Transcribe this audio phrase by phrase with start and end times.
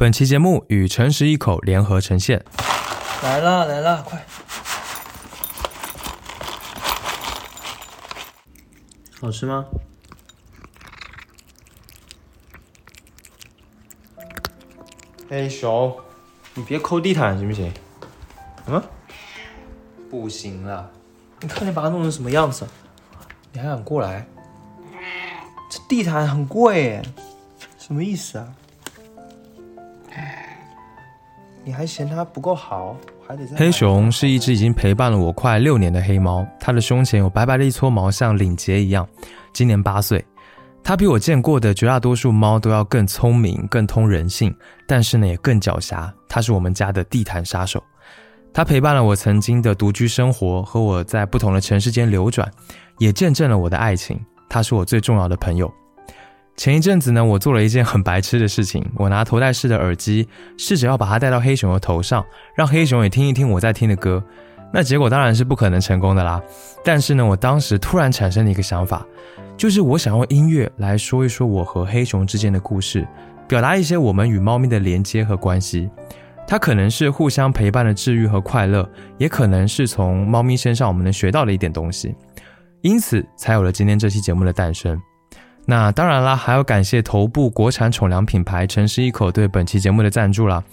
[0.00, 2.44] 本期节目与诚实一口联合呈现。
[3.20, 4.24] 来了来了，快！
[9.20, 9.66] 好吃吗？
[15.28, 15.98] 黑熊，
[16.54, 17.72] 你别抠地毯行不行？
[18.68, 18.80] 嗯，
[20.08, 20.88] 不行了，
[21.40, 22.64] 你看你把它弄成什么样子？
[23.50, 24.28] 你还敢过来？
[25.68, 27.02] 这地毯很贵耶，
[27.80, 28.54] 什么意思啊？
[31.68, 39.06] 你还嫌它不够好，还得再黑熊是一只已经陪伴了我快六年的黑猫，它的胸前有白白的一撮毛，像领结一样。
[39.52, 40.24] 今年八岁，
[40.82, 44.56] 它比我见过的绝大多数猫都要更聪明、更通人性，
[44.86, 46.10] 但是呢也更狡黠。
[46.26, 47.84] 它是我们家的地毯杀手，
[48.50, 52.50] 它陪伴了我曾经的独居生活和我在不同的城市间流转，
[52.96, 54.18] 也见证了我的爱情。
[54.48, 55.70] 它是我最重要的朋友。
[56.58, 62.26] 前一阵子呢，我做了一件很白痴的事情，我拿头戴式的耳机，试着要把它戴到黑熊的头上，
[62.56, 64.20] 让黑熊也听一听我在听的歌。
[64.72, 66.42] 那结果当然是不可能成功的啦。
[66.84, 69.06] 但是呢，我当时突然产生了一个想法，
[69.56, 73.06] 就是我想用音乐来说一说我和黑熊之间的故事，
[73.46, 75.88] 表达一些我们与猫咪的连接和关系。
[76.44, 82.12] 它可能是互相陪伴的治愈和快乐，也可能是从猫咪身上我们能学到的一点东西。
[82.80, 85.00] 因此，才有了今天这期节目的诞生。
[85.70, 90.64] 那当然啦，还要感谢头部国产宠粮品牌诚实一口对本期节目的赞助啦。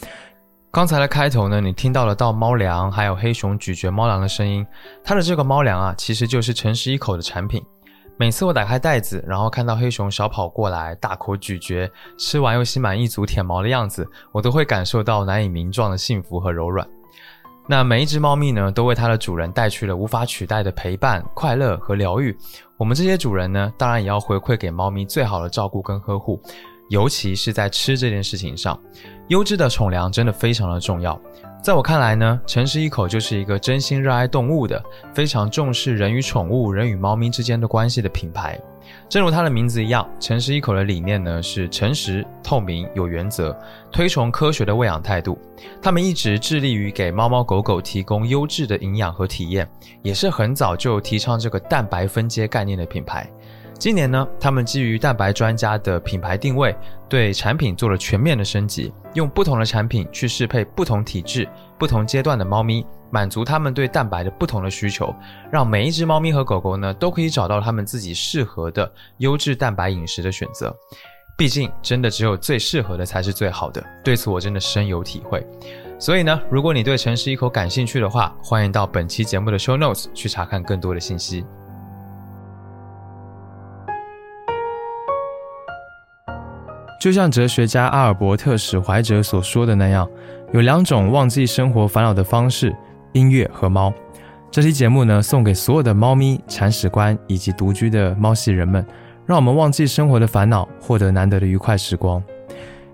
[0.72, 4.66] 刚才的开头呢，你听到了倒猫粮，还有黑熊咀嚼猫粮的声音。
[5.04, 7.62] 它的这个猫粮啊，其实就是诚实一口的产品。
[8.16, 16.88] 每次我打开袋子，然后看到黑熊小跑过来，大口咀嚼，吃完又心满意足舔毛的样子，我都会感受到难以名状的幸福和柔软。
[17.68, 22.38] 那每一只猫咪呢，都为它的主人带去了无法取代的陪伴、快乐和疗愈。
[22.78, 26.42] 我们这些主人呢，当然也要回馈给猫咪最好的照顾跟呵护，
[26.90, 28.80] 尤其是在吃这件事情上，
[29.30, 31.20] 优质的宠粮真的非常的重要。
[31.64, 34.84] 在我看来呢，诚实一口就是一个真心热爱动物的、
[35.16, 38.60] 非常重视人与宠物、人与猫咪之间的关系的品牌。
[39.10, 43.58] 正如它的名字一样，诚实一口的理念呢是诚实、透明、有原则，
[43.92, 45.40] 推崇科学的喂养态度。
[45.82, 49.68] 他们一直致力于给猫猫狗狗提供优质的营养和体验，
[50.04, 53.28] 也是很早就提倡这个蛋白分阶概念的品牌。
[53.78, 56.76] 今年呢，他们基于蛋白专家的品牌定位，
[57.10, 61.48] 对产品做了全面的升级，用不同的产品去适配不同体质、
[61.78, 65.14] 不同阶段的猫咪，满足他们对蛋白的不同的需求，
[65.52, 70.74] 让每一只猫咪和狗狗呢都可以找到他们自己适合的优质蛋白饮食的选择。
[71.38, 73.84] 毕竟，真的只有最适合的才是最好的。
[74.04, 75.46] 对此，我真的深有体会。
[76.00, 81.46] 所以呢，如果你对诚实一口感兴趣的话，欢迎到本期节目的 show notes 去查看更多的信息。
[87.06, 90.10] 就像哲学家阿尔伯特史怀哲所说的那样，
[90.54, 92.76] 有两种忘记生活烦恼的方式：
[93.14, 93.94] 音乐和猫。
[94.50, 98.84] 这期节目呢，送给所有的猫咪铲屎官以及独居的猫系人们，
[99.24, 102.20] 让我们忘记生活的烦恼，获得难得的愉快时光。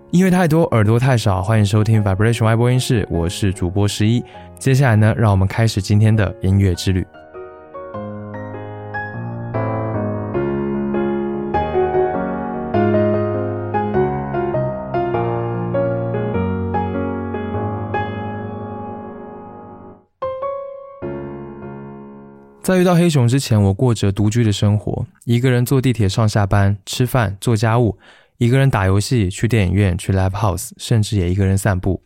[0.10, 4.22] 音乐太多，耳朵太少，欢迎收听 Vibration 外播音室，我是主播十一。
[4.60, 7.08] 接下来呢，让我们开始今天的音乐之旅。
[22.64, 27.98] 在遇到黑熊之前，我过着独居的生活，一个人坐地铁上下班、吃饭、做家务，
[28.38, 32.00] 一个人打游戏、去电影院、去 live house，甚至也一个人散步。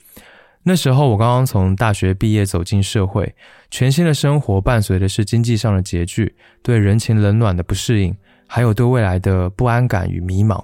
[0.64, 3.36] 那时候我刚刚从大学毕业，走进社会，
[3.70, 6.34] 全新的生活伴随的是经济上的拮据，
[6.64, 8.16] 对人情冷暖的不适应，
[8.48, 10.64] 还有对未来的不安感与迷茫。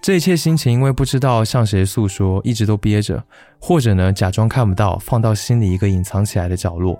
[0.00, 3.22] 这一切心情，因为不知道向谁诉说，一直都憋着，
[3.58, 6.96] 或者呢，假装看不到，放到心里一个隐藏起来的角落。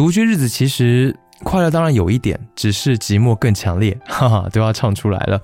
[0.00, 1.14] 独居日子其实。
[1.42, 5.38] 快乐当然有一点，只是寂寞更强烈， 哈哈，都要唱出来了。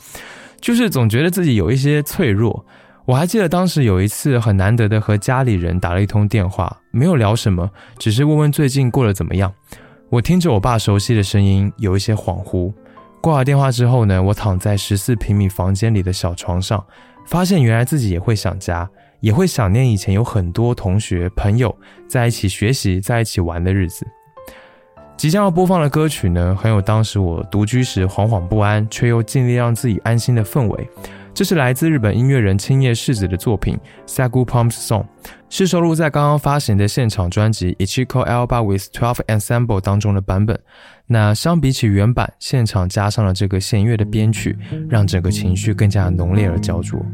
[0.63, 2.65] 就是总觉得自己有一些脆弱。
[3.05, 9.53] 我还记得当时有一次很难得的和家里人打了一通电话，没有聊什么，只是问问最近过得怎么样。
[10.09, 12.73] 我听着我爸熟悉的声音，有一些恍惚。
[13.21, 16.83] 挂了电话之后呢，我躺在十四平米房间里的小床上，
[17.27, 18.89] 发现原来自己也会想家，
[19.21, 21.75] 也会想念以前有很多同学朋友
[22.09, 24.07] 在一起学习、在一起玩的日子。
[25.17, 30.89] 即将要播放的歌曲呢，很有当时我独居时惶惶不安却又尽力让自己安心的氛围。
[31.33, 33.79] 这是来自日本音乐人青叶世子的作品
[34.11, 35.03] 《Sagu Pumps Song》，
[35.51, 40.59] 是收录在刚刚发行的现场专辑《Ichiko Alba with Twelve Ensemble》当中的版本。
[41.07, 44.57] 那相比起原版，现场加上了这个弦乐的编曲，
[44.89, 47.05] 让整个情绪更加浓烈而焦灼。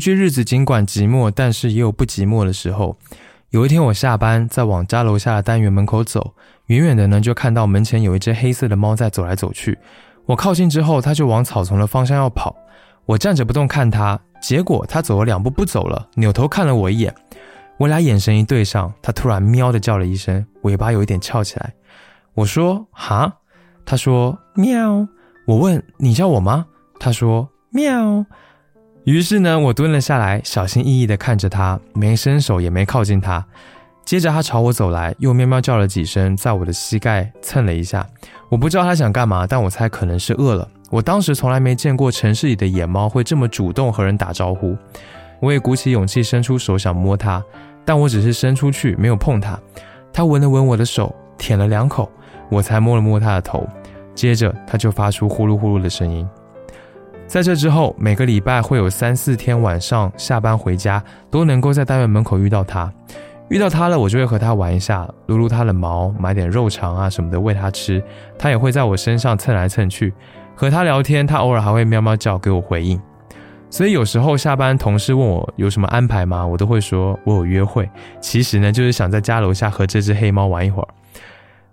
[0.00, 2.96] 居日子尽管寂寞，但是也有不寂寞的时候。
[3.50, 6.34] 有一天我下班在往家楼下的单元门口走，
[6.66, 9.78] 远远的呢就看到门前有一只黑色的猫在走来走去。
[10.26, 12.56] 我靠近之后，它就往草丛的方向要跑。
[13.04, 17.14] 我站着不动看它，结果它走了两步不走了，扭头看了我一眼。
[17.76, 21.74] 我俩眼神一对上，它突然喵的叫了一声，尾巴有一点翘起来。
[22.34, 23.32] 我说哈，
[23.84, 25.08] 它说喵。
[25.46, 26.66] 我问你叫我吗？
[27.00, 28.24] 它说喵。
[29.10, 33.44] 于是呢，我蹲了下来，小心翼翼地看着它，没伸手也没靠近它。
[34.04, 38.06] 接着它朝我走来，又喵喵叫了几声，在我的膝盖蹭了一下。
[38.48, 40.68] 我不知道它想干嘛，但我猜可能是饿了。
[40.90, 44.76] 我当时从来没见过城市里的野猫会这么主动和人打招呼。
[45.40, 47.42] 我也鼓起勇气伸出手想摸它，
[47.84, 49.58] 但我只是伸出去，没有碰它。
[50.12, 52.08] 它闻了闻我的手，舔了两口，
[52.48, 53.66] 我才摸了摸它的头。
[54.14, 56.24] 接着它就发出呼噜呼噜的声音。
[57.30, 62.92] 在这之后，每个礼拜会有三四天晚上下班回家，都能够在单元门口遇到它。
[63.50, 68.02] 遇到它了，我就会和它玩一下，撸撸它的毛，买点肉肠啊什么的喂它吃。
[68.36, 70.12] 它也会在我身上蹭来蹭去，
[70.56, 73.00] 和它聊天，它偶尔还会喵喵叫给我回应。
[73.70, 76.44] 所以有时候下班，同事问我有什么安排吗？
[76.44, 77.88] 我都会说我有约会。
[78.20, 80.88] 其实呢，就是想在家楼下和这只黑猫玩一会儿。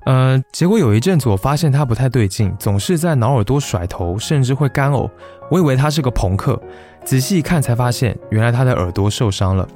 [0.07, 5.09] 呃，结果有一阵子，我发现它不太对劲，总是在挠耳朵、甩头，甚至会干呕。
[5.51, 6.57] 我以为它是个朋克，
[7.03, 9.67] 仔细一看才发现，原来它的耳朵受伤了，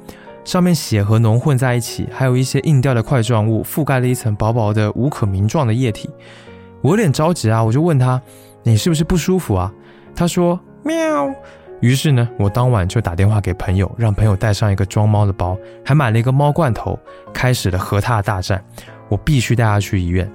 [0.42, 6.08] 上面血和脓混在一起，还有一些硬掉的块状物覆盖了一层薄薄的、无可名状的液体。
[6.80, 8.18] 我有点着急啊，我就问他
[8.64, 9.70] ：“你是不是不舒服啊？”
[10.16, 10.94] 他说：“喵。”
[11.82, 16.98] 于是呢，我当晚就打电话给朋友，让朋友带上一个装猫的包，还买了一个猫罐头，
[17.34, 18.64] 开始了和它的大战。
[19.12, 20.30] 我必须带他去医院。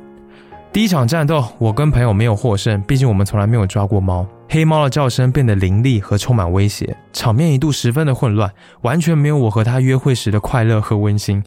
[0.72, 4.28] 第一场战斗，我跟朋友没有获胜，毕竟我们从来没有抓过猫。
[4.48, 11.44] 黑猫的叫声变得凌厉和充满威胁，场面一度十分的混乱，完全没有我和他约会时的快乐和温馨。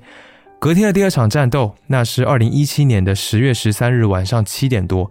[0.58, 5.08] 隔天的第二场战斗，那是二零一七年的十月十三日晚上七点多。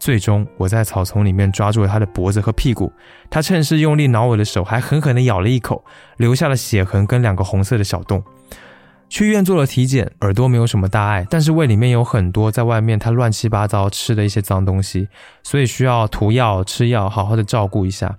[0.00, 2.92] 最终，我在草丛里面抓住了他的脖子和屁股，
[3.30, 5.84] 他趁势用力挠我的手，还狠狠地咬了一口，
[6.16, 8.22] 留下了血痕跟两个红色的小洞。
[9.10, 15.08] 去医院做了体检，耳朵没有什么大碍，但是胃里面有很多在外面他乱七八糟吃的一些脏东西，
[15.42, 18.16] 所以需要涂药吃药，好好的照顾一下。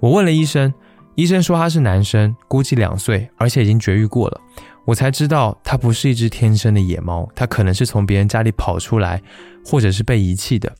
[0.00, 0.74] 我问了医生，
[1.14, 4.40] 医生说他是男生，估计两岁，而且已经绝育过了。
[4.84, 9.22] 我才知道他不是一只天生的野猫，他可能是从别人家里跑出来，
[9.64, 10.72] 或者是被遗弃的。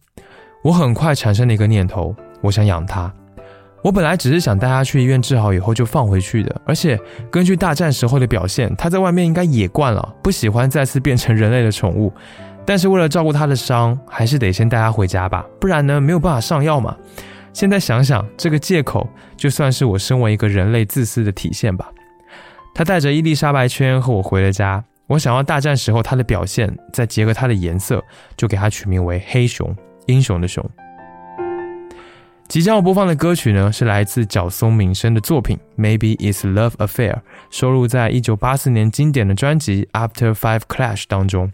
[0.65, 3.15] 我很快产生了一个念头，我想养它。
[3.83, 6.99] 我本来只是想带他去医院治好以后就放回去的，而且
[7.31, 12.13] 根据大战时候的表现，他在外面应该野惯了，不喜欢再次变成人类的宠物。
[12.65, 16.97] 但是为了照顾他的伤，还是得先带他回家吧，不然呢没有办法上药嘛。
[17.53, 21.91] 现在想想，这个借口就算是我身为一个人类自私的体现吧。
[22.75, 28.01] 他带着伊丽莎白圈和我回了家，我想要大战时候他的表现，再结合他的颜色，
[28.37, 30.65] 就给他取名为黑熊，英雄的熊。
[32.53, 37.15] 即将要播放的歌曲呢，是来自角松敏生的作品《Maybe It's Love Affair》，
[37.49, 41.51] 收录在一九八四年经典的专辑《After Five Clash》当中。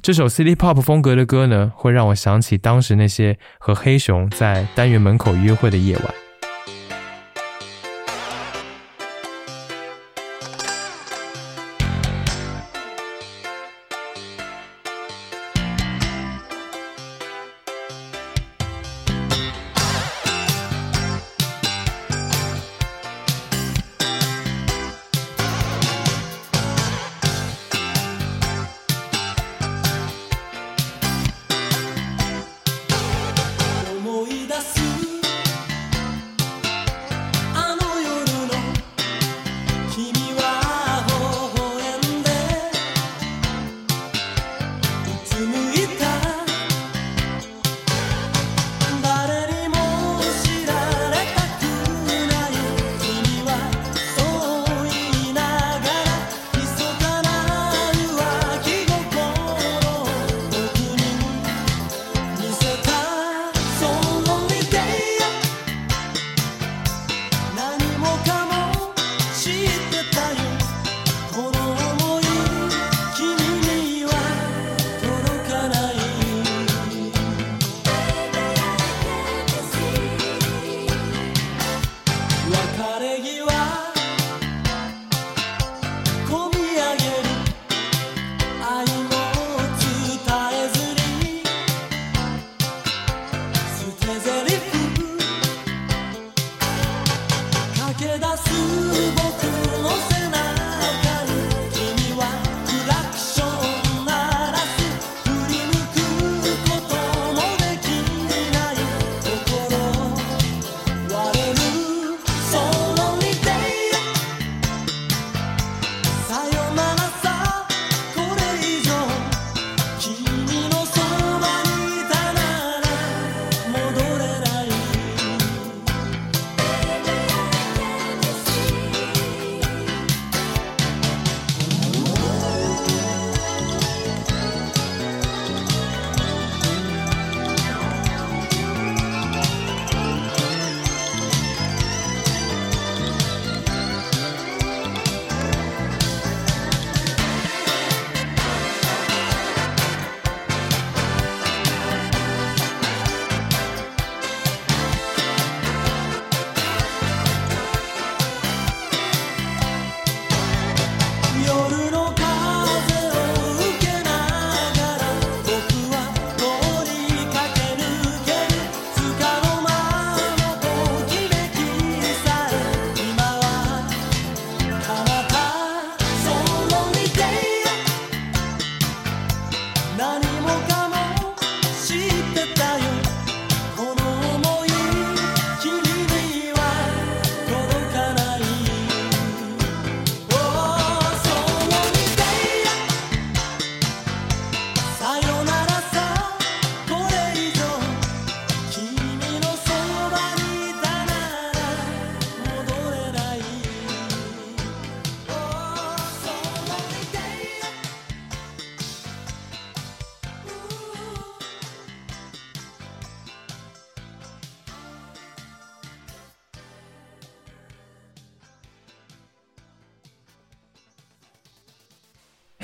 [0.00, 6.25] 这首 City Pop 风格的歌呢，会让我想起当时那些和黑熊在单元门口约会的夜晚。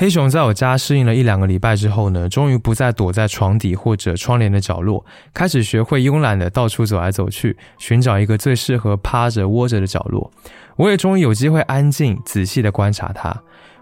[0.03, 10.29] 黑熊在我家适应了一两个礼拜之后呢，终于不再躲在床底或者窗帘的角落，开始学会慵懒的到处走来走去，寻找一个最适合趴着窝着的角落。
[10.75, 13.33] 我也终于有机会安静仔细的观察它。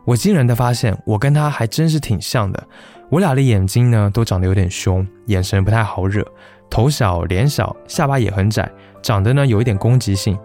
[0.05, 2.62] 我惊人的发现，我跟它还真是挺像的。
[3.09, 6.23] 我俩的眼睛呢，都长得有点凶，眼神不太好惹，
[6.69, 10.39] 头小脸小，下巴也很窄，长得呢有一点攻击性。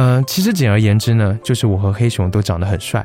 [0.00, 3.04] 嗯，其实简而言之呢，就是我和黑熊都长得很帅，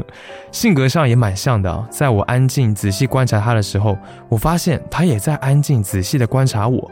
[0.52, 1.86] 性格上也蛮像的。
[1.88, 3.96] 在我安静仔细观察他的时候，
[4.28, 6.90] 我发现他也在安静仔细的观察我。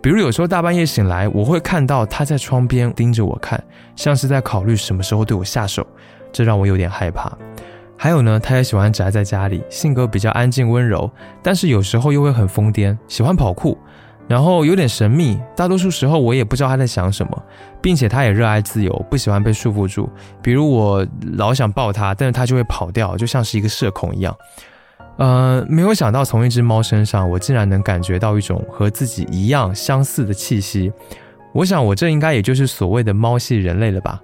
[0.00, 3.60] 比如有时候大半夜醒来，我会看到他在窗边盯着我看，
[3.96, 5.84] 像是在考虑什么时候对我下手，
[6.30, 7.36] 这让我有点害怕。
[7.96, 11.10] 还有呢，他也喜欢宅在家里，性格比较安静温柔，
[11.42, 13.76] 但是有时候又会很疯癫，喜欢跑酷。
[14.28, 17.42] 然后有点神秘，大多数时候我也不知道他在想什么，
[17.82, 20.08] 并且他也热爱自由，不喜欢被束缚住。
[20.40, 24.34] 比如我老想抱他，但是他就会跑掉，就像是一个社恐一样。
[25.18, 30.90] 呃，没有想到从一只猫身上，我竟然能感觉到一种和自己一样相似的气息。
[31.52, 34.22] 我想我这应该也就是所谓的猫系人类了吧。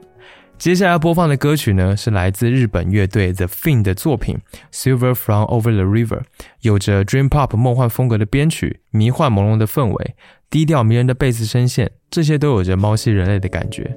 [0.58, 4.38] 接下来播放的歌曲呢，是来自日本乐队 The Fin 的作品
[4.76, 6.18] 《Silver from Over the River》，
[6.62, 10.16] 有着 Dream Pop 梦幻风格的编曲，迷幻朦胧的氛围，
[10.50, 13.96] 低调迷人的贝斯声线，这些都有着猫系人类的感觉。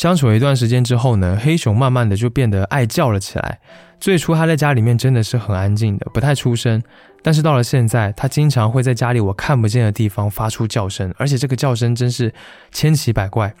[0.00, 3.60] 相处了一段时间之后呢，黑熊慢慢的就变得爱叫了起来。
[4.00, 6.82] 最初它在家里面真的是很安静的，不太出声。
[7.22, 12.32] 但是到了现在，它经常会在家里我看不见的地方发出叫声，而且这个叫声真是
[12.72, 13.52] 千奇百怪。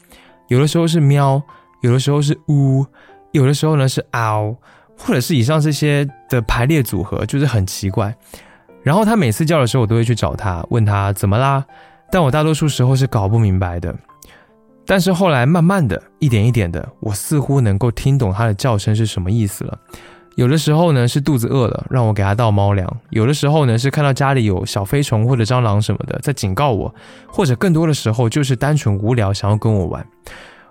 [0.48, 1.42] 有的时候是喵，
[1.82, 2.86] 有的时候是呜，
[3.32, 4.56] 有的时候呢是嗷，
[4.96, 8.16] 或者是以上这些的排列组合，就是很奇怪。
[8.82, 11.62] 然后他每次叫的时候，我都会去找他，问他怎么啦。
[12.10, 13.94] 但我大多数时候是搞不明白的。
[14.90, 19.78] 但是后来慢慢的一点一点的，我似乎能够听懂它的叫声是什么意思了。
[20.34, 26.92] 有的时候呢是肚子饿了，让我给它倒猫粮；有的时候呢是看到家里有小飞虫或者蟑螂什么的，在警告我；
[27.28, 30.04] 或者更多的时候就是单纯无聊，想要跟我玩。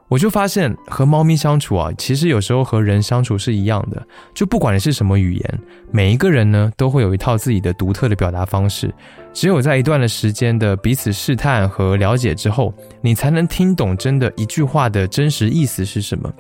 [0.10, 4.06] 我就发现和猫咪相处啊，其实有时候和人相处是一样的。
[4.34, 5.60] 就不管你是什么语言，
[5.92, 8.94] 每一个人呢都会有一套自己的独特的表达方式。
[9.34, 16.32] 只有在一段的时间的彼此试探和了解之后，你才能听懂真的一句话的真实意思是什么。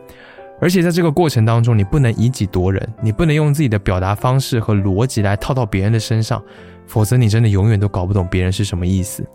[0.60, 6.44] 而且在这个过程当中，你不能以己夺人，你不能用自己的表达方式和逻辑来套到别人的身上，
[6.86, 9.26] 否则你真的永远都搞不懂别人是什么意思。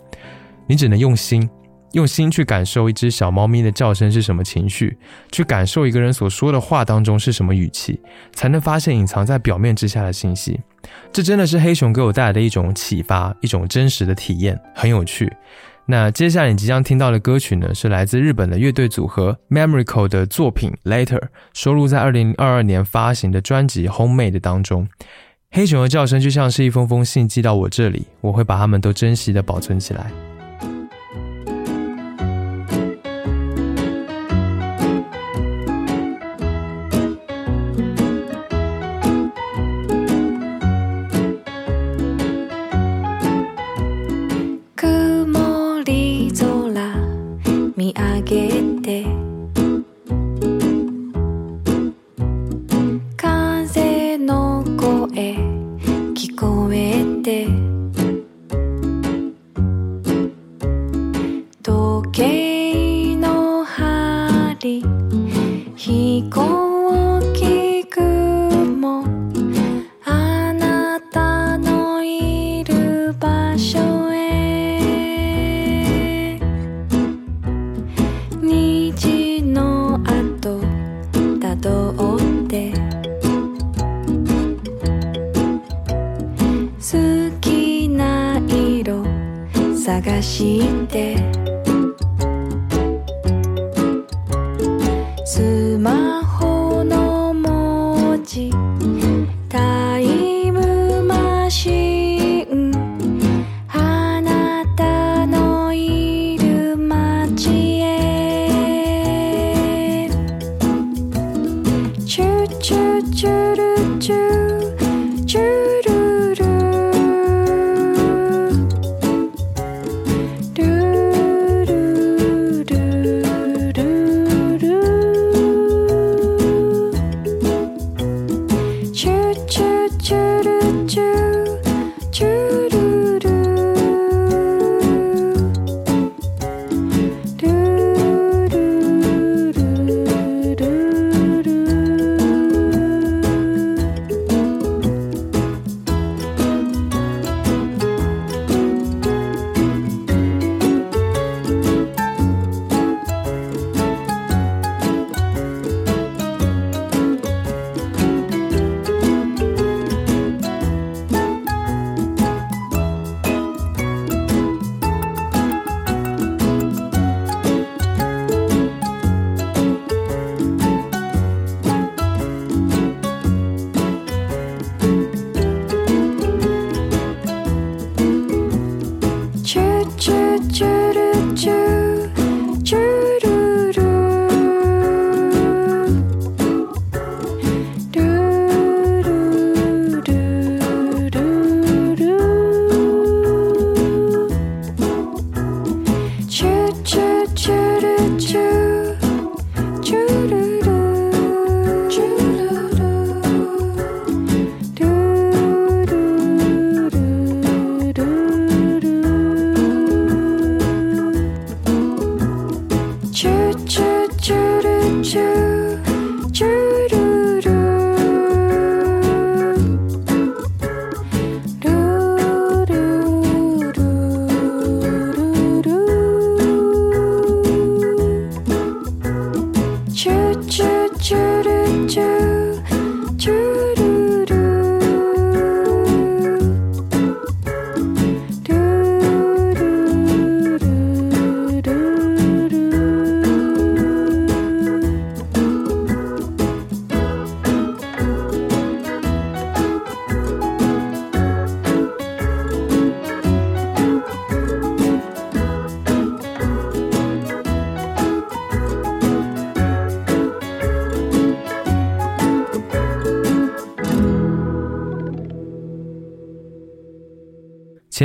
[0.67, 1.49] 你只能用心。
[1.91, 4.97] 用心去感受一只小猫咪的叫声是什么情绪，
[5.31, 7.97] 去感受一个人所说的话当中是什么语气，
[8.33, 10.59] 才能发现隐藏在表面之下的信息。
[11.11, 15.31] 这真的是黑熊给我带来的一种启发，一种真实的体验，很有趣。
[15.87, 21.21] 那接下来你即将听到的歌曲呢，是来自日本的乐队组合 Memorico 的作品 Later，
[21.53, 24.87] 收录在二零二二年发行的专辑 Homemade 当中。
[25.51, 30.11] 黑熊的叫声就像是一封封信寄到我这里，我会把它们都珍惜的保存起来。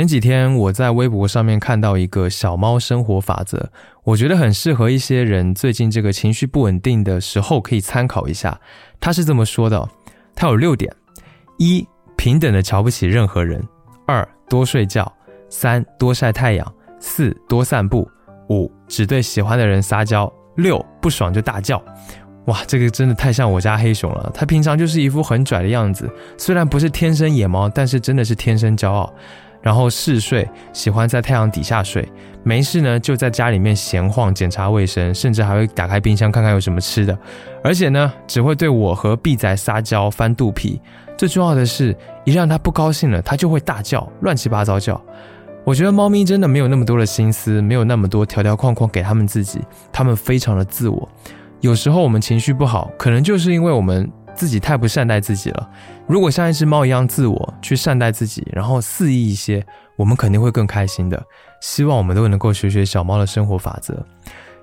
[0.01, 3.69] 前几天我在微博上面看到一个小猫生活法则，
[4.03, 8.59] 我觉得很适合一些人最近这个情绪不稳定的时候可以参考一下。
[8.99, 9.87] 他是这么说的，
[10.33, 10.91] 他有六点：
[11.59, 11.87] 一、
[12.17, 13.61] 平等的瞧不起任何人；
[14.07, 15.03] 二、多睡觉；
[15.51, 16.65] 三、多晒太阳；
[16.99, 18.03] 四、多散步；
[18.49, 21.79] 五、只对喜欢的人撒娇；六、不爽就大叫。
[22.45, 24.31] 哇，这个真的太像我家黑熊了。
[24.33, 26.09] 它平常就是一副很拽的样子，
[26.39, 29.13] 虽然不是天生野猫，但是真的是天生骄傲。
[29.61, 32.07] 然后嗜睡，喜欢在太阳底下睡，
[32.43, 37.17] 没事呢就在家里面闲晃，检查卫生，甚至还会打开冰箱看看有什么吃的。
[37.63, 40.81] 而且呢，只会对我和 B 仔撒娇、翻肚皮。
[41.15, 41.95] 最重要的是，
[42.25, 44.99] 一让它不高兴了，它就会大叫，乱七八糟叫。
[45.63, 49.59] 我觉得猫咪真的没有那么多的心思，没有那么多条条框框给他们自己，
[49.91, 51.07] 他们非常的自我。
[51.59, 55.69] 有时候我们情绪不好，可能就是因为我们自己太不善待自己了。
[56.07, 59.63] 如果像一只猫一样自我去善待自己，然后肆意一些，
[59.95, 61.23] 我们肯定会更开心的。
[61.61, 64.03] 希望我们都能够学学小猫的生活法则。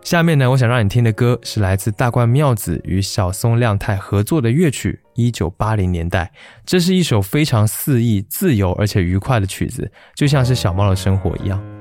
[0.02, 6.32] 下面呢，我想让你听的歌是来自大关妙子与小松亮太合作的乐曲《一九八零年代》。
[6.66, 11.77] 这是一首非常肆意、自由而且愉快的曲子，就像是小猫的生活一样。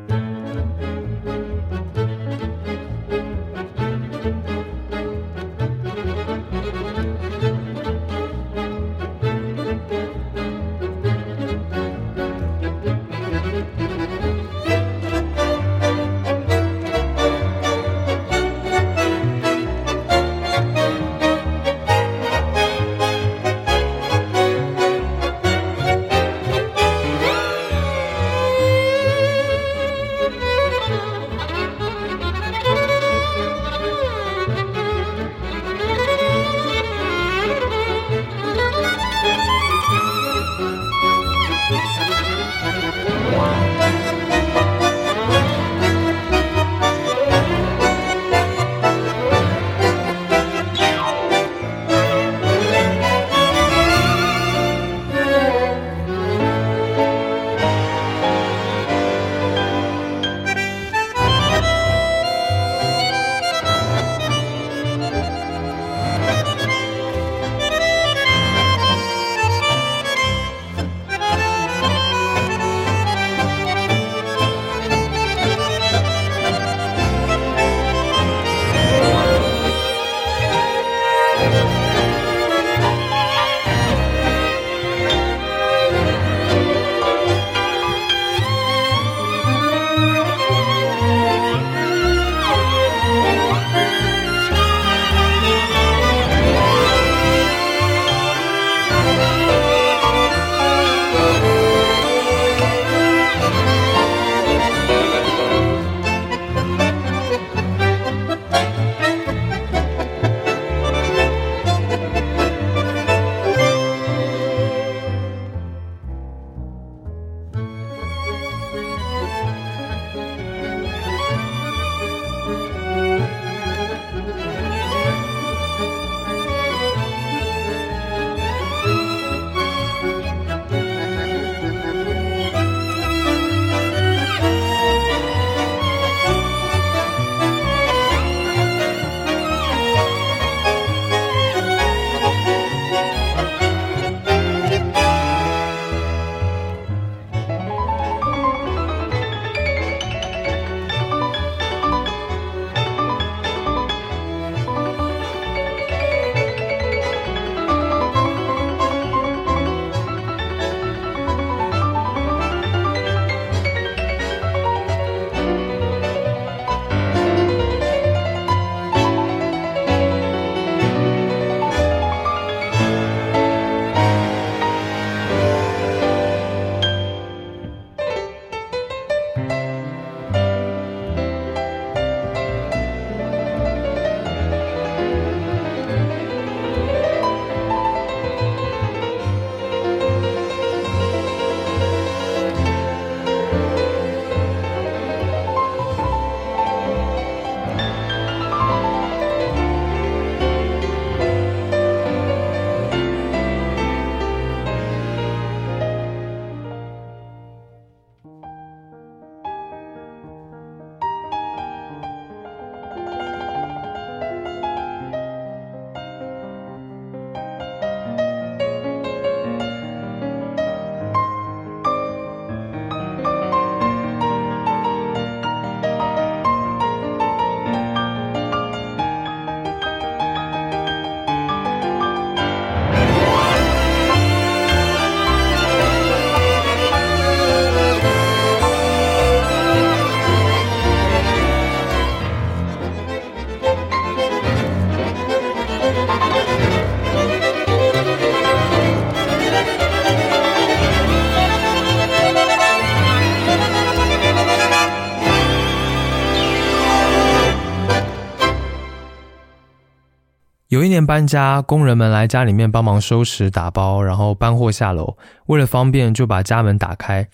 [261.07, 265.15] 搬家，工人们来家里面帮忙收拾、打包，然后搬货下楼。
[265.45, 267.25] 为了方便，就把家门打开。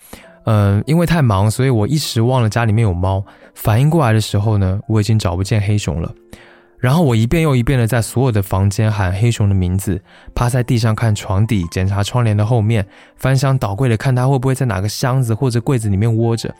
[0.45, 3.25] 嗯，因为太忙，所以我一时忘了家里面有猫。
[3.55, 6.13] 反应过来的时候呢，我已经找不见黑熊了。
[6.77, 10.01] 然后我一遍又一遍的在所有的房间喊黑熊的名字，
[10.36, 16.53] 趴在地上看床底，检查窗帘的后面，翻箱倒柜的看它会不会在哪个箱子或者柜子里面窝着。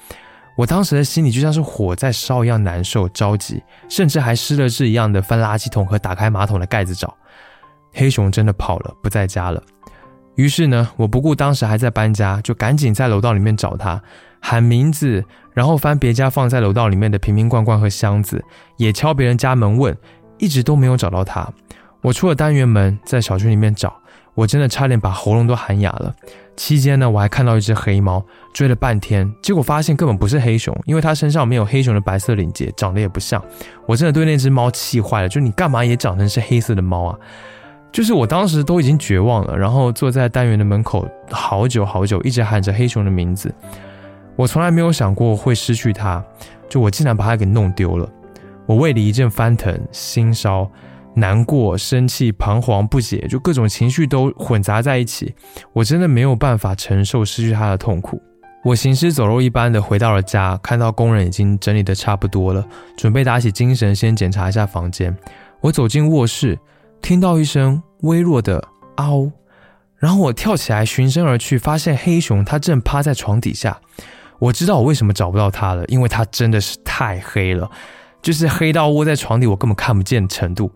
[0.56, 7.16] 我当时的心里就像是火在烧一样难受、着急，甚至还失了智一样的翻垃圾桶和打开马桶的盖子找。
[7.92, 9.62] 黑熊真的跑了，不在家了。
[10.36, 14.02] 于是呢，我不顾当时还在搬家，就赶紧在楼道里面找它，
[14.39, 18.44] 喊名字，然后翻别家放在楼道里面的瓶瓶罐罐和箱子，
[18.78, 19.96] 也敲别人家门问，
[20.39, 21.48] 一直都没有找到它。
[22.02, 23.96] 我出了单元门，在小区里面找，
[24.36, 26.13] 我真的差点把喉咙都喊哑了。
[26.56, 33.43] 期间呢，我还看到一只黑猫，追了半天，结果发现根本不是黑熊，因为它身上没有黑熊的白色领结，长得也不像。
[33.88, 37.17] 我真的对那只猫气坏了，就你干嘛也长成是黑色的猫啊？
[37.91, 43.54] 就是我当时都已经绝望了，然后坐在单元的门口好久好久，一直喊着黑熊的名字。
[44.36, 46.24] 我从来没有想过会失去它，
[46.67, 48.10] 就我竟然把它给弄丢了。
[48.65, 50.69] 我胃里一阵翻腾，心烧。
[51.15, 55.34] 难过、生气、彷徨、不解，就各种情绪都混杂在一起。
[55.73, 58.21] 我真的没有办法承受失去他的痛苦。
[58.63, 65.15] 我行尸走肉一般的回到了家，看到工人已经整理的差不多了，准备打起精神先检查一下房间。
[65.60, 66.58] 我走进卧室，
[67.02, 69.30] 听到一声微弱的“嗷”，
[69.97, 73.80] 然后我跳起来循声而去，发现黑熊它正趴在床底下。
[74.39, 77.69] 我知道我为什么找不到它了，因为它真的是太黑了，
[78.24, 80.72] 就是黑到窝在床底，我根本看不见的程度。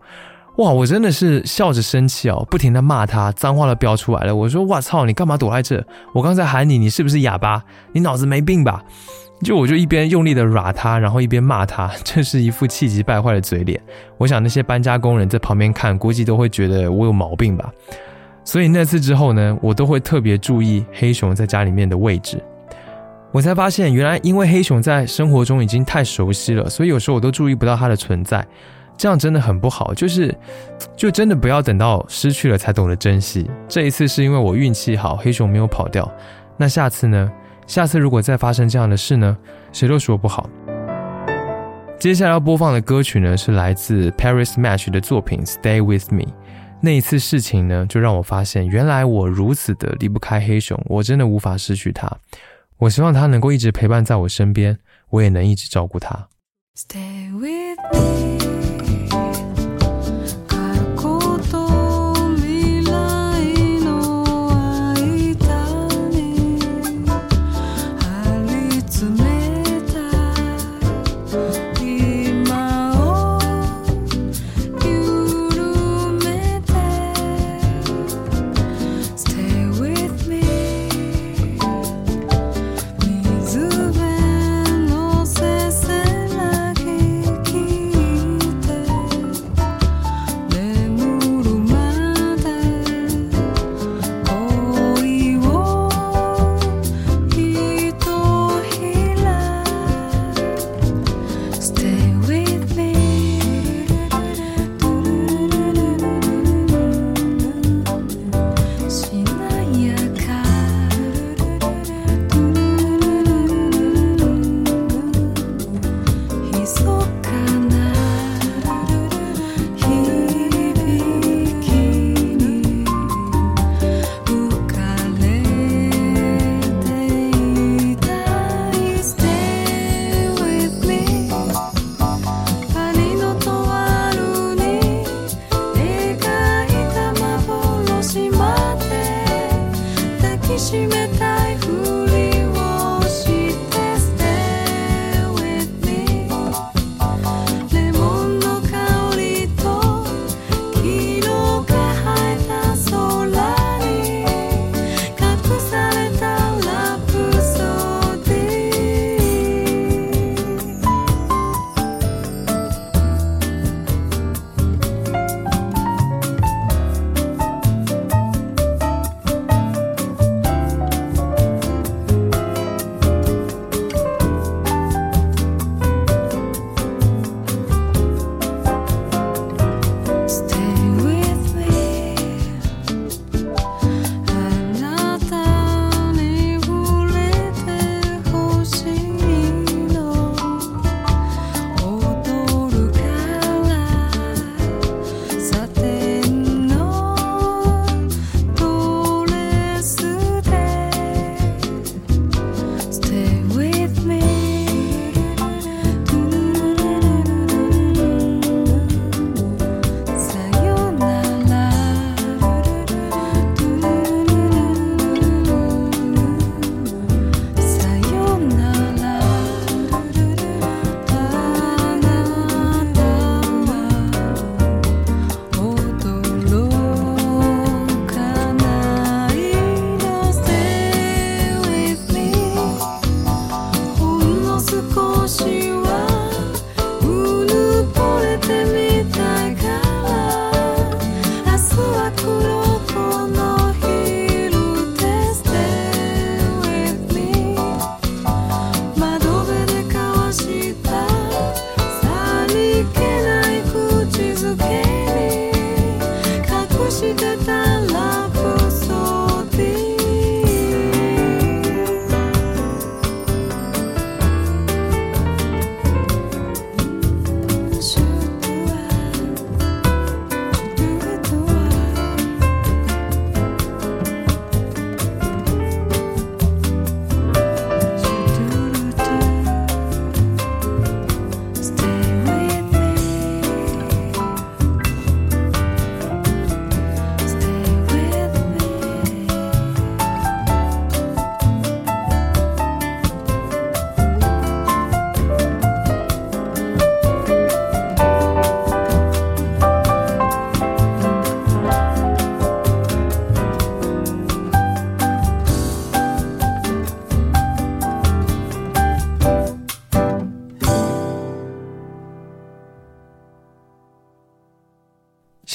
[0.58, 0.70] 哇！
[0.70, 4.34] 我真的是笑着生气哦，不停的骂他，脏话都飙出来了。
[4.34, 5.84] 我说：“我操，你干嘛躲在这？
[6.12, 7.62] 我刚才喊你，你是不是哑巴？
[7.92, 8.82] 你脑子没病吧？”
[9.40, 13.80] 就我就一边用力的剐他，然后一边骂他， 这是一副气急败坏的嘴脸。
[14.16, 17.72] 我想那些搬家工人在旁边看，估计都会觉得我有毛病吧。
[18.42, 22.42] 所以那次之后呢，我都会特别注意黑熊在家里面的位置。
[23.30, 28.46] 我才发现，原来因为黑熊在生活中已经太熟悉了，所以有时候我都注意不到它的存在。
[28.96, 30.36] 这样真的很不好，就是，
[30.96, 33.48] 就真的不要等到失去了才懂得珍惜。
[33.68, 36.10] 这一次是因为我运气好，黑熊没有跑掉。
[36.56, 37.30] 那下次呢？
[37.66, 39.36] 下次如果再发生这样的事呢？
[39.72, 40.48] 谁都说不好。
[42.00, 46.22] 接下来要播放的歌曲呢，是来自 Paris Match 的作品《Stay with Me》。
[46.80, 52.10] 那一次事情呢，就让我发现，原来我如此的离不开黑熊，我真的无法失去它。
[52.78, 54.78] 我希望他能够一直陪伴在我身边，
[55.10, 56.28] 我也能一直照顾他。
[56.76, 58.37] Stay with me.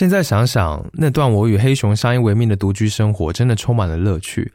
[0.04, 4.52] 现在想想，那段我与黑熊相依为命的独居生活，真的充满了乐趣。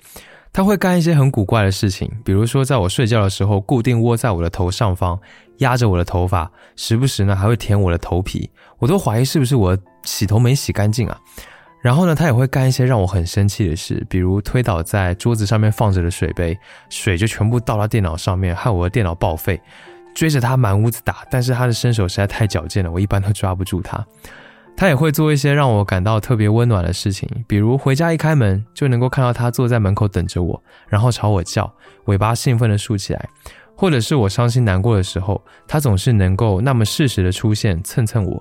[0.53, 5.19] 他会干一些很古怪的事情，比如说在我睡觉的时候，固定窝在我的头上方，
[5.61, 9.75] 压着我的头发，时不时呢还会舔我的头皮，我都怀疑是不是我
[10.05, 11.19] 洗头没洗干净啊。
[11.81, 16.59] 然后呢，他也会干一些让我很生气的事，比如推倒在桌子上面放着的水杯，
[16.91, 19.59] 水就全部倒到电脑上面，害我的电脑报废。
[20.15, 24.05] 追着他满屋子打，但是他的身手实在太矫健了，我一般都抓不住他。
[24.79, 31.69] 他也会做一些让我感到特别温暖的事情，比如回家一开门就能够看到他坐在门口等着我，然后朝我叫，
[32.05, 33.21] 尾巴兴奋地竖起来；
[33.75, 38.41] 或者是我伤心难过的时候，他总是能够那么适时的出现蹭蹭我。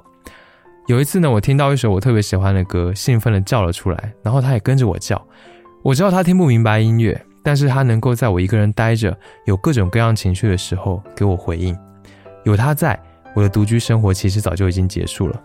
[0.86, 5.20] 有一次呢，我听到一首我特别喜欢的歌，兴奋地叫了出来，然后他也跟着我叫。
[5.82, 11.76] 我知道他听不明白音乐，但是他能够在我一个人待着，有各种各样情绪的时候给我回应。
[12.44, 13.00] 有他在，
[13.34, 15.42] 我的独居生活其实早就已经结束了。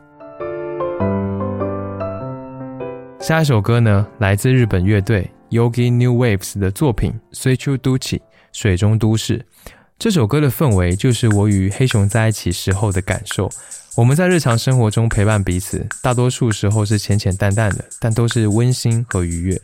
[3.23, 8.19] 下一首歌呢，来自日本乐队 Yogi New Waves 的作品《Suichu Duchi》
[8.53, 9.47] 水中都市。
[9.97, 13.49] 这首歌的氛围就是我与黑熊在一起时候的感受。
[13.97, 19.63] 我们在日常生活中陪伴彼此，大多数时候是浅浅淡淡的，但都是温馨和愉悦。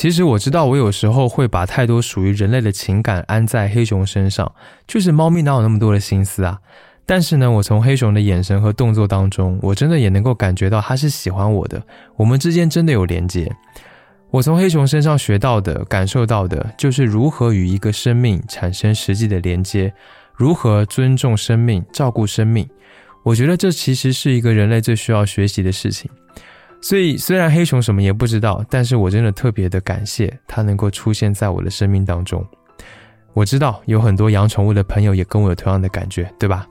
[0.00, 4.50] 其实我知道，我有时候会把太多属于人类的情感安在黑熊身上，
[4.86, 6.58] 就是猫咪哪有那么多的心思啊？
[7.04, 11.82] 但是呢，我从黑熊的眼神和动作当中，我真的也能够感觉到它是喜欢我的，
[12.16, 13.54] 我们之间真的有连接。
[14.30, 19.92] 我从黑熊身上学到的、感受到的，就是如何与一个生命产生实际的连接，
[20.34, 22.66] 如何尊重生命、照顾生命。
[23.22, 26.10] 我觉得这其实是一个人类最需要学习的事情。
[26.82, 32.44] 所以，虽然黑熊什么也不知道，但是我真的特别的感谢它能够出现在我的生命当中。
[33.34, 36.66] 我知道有很多养宠物的朋友也跟我有同样的感觉，对吧？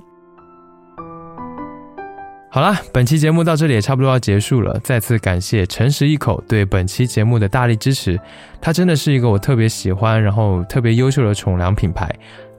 [2.52, 4.80] 好啦，本期节目到这里也差不多要结束了。
[4.84, 8.20] 再次感谢诚实一口对本期节目的大力支持，
[8.60, 12.14] 它真的是一个我特别喜欢，然后特别优秀的宠粮品牌。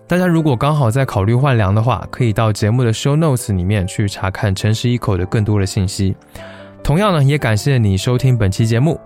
[0.07, 6.15] 大家如果刚好在考虑换粮的话，可以到节目的 show notes 里面去查看诚实一口的更多的信息。
[6.83, 8.99] 同样呢，也感谢你收听本期节目。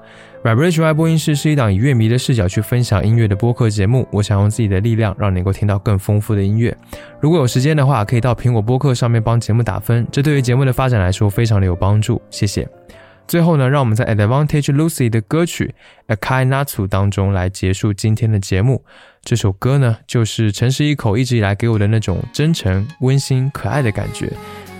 [0.42, 4.06] Vibration 播音室是一档以乐迷的视角去分享音乐的播客节目。
[4.10, 6.76] 我想用自己的力量，让你能够听到更丰富的音乐。
[7.20, 12.20] 如果有时间的话，可以到苹果播客上面帮节目打分，这对于节目的发展来说非常的有帮助。
[12.30, 12.68] 谢谢。
[13.26, 15.74] 最后呢，让我们在 Advantage Lucy 的歌曲
[16.08, 18.84] Akai Natsu 当中来结束今天的节目。
[19.22, 24.30] 这首歌呢，就是诚实一口一直以来给我的那种真诚、温馨、可爱的感觉。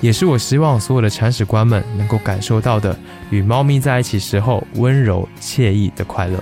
[0.05, 2.95] 也是我希望所有的铲屎官们能够感受到的，
[3.31, 6.39] 与猫咪在一起时候温柔惬意的快乐。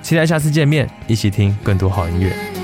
[0.00, 2.63] 期待下次见面，一起听更多好音乐。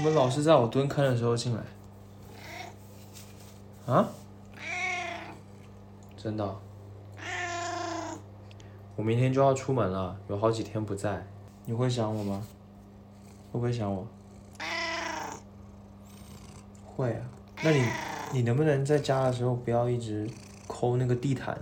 [0.00, 1.60] 你们老是在我蹲坑的时候进来？
[3.92, 4.08] 啊？
[6.16, 6.56] 真的？
[8.96, 11.26] 我明天就要出门了，有好几天不在，
[11.66, 12.42] 你会想我吗？
[13.52, 14.06] 会不会想我？
[16.96, 17.20] 会啊。
[17.62, 17.86] 那你
[18.32, 20.26] 你能不能在家的时候不要一直
[20.66, 21.60] 抠那个地毯？